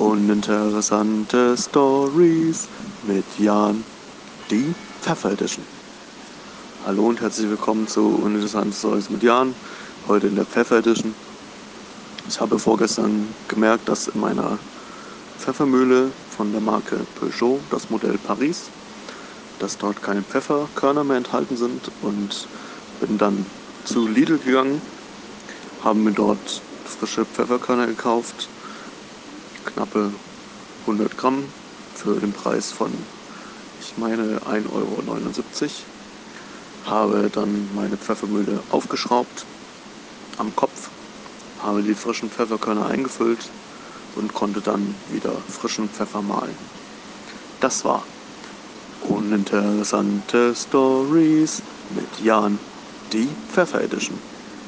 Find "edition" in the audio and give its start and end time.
5.32-5.66, 10.78-11.14, 53.82-54.39